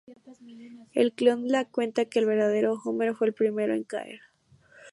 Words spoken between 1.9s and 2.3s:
que el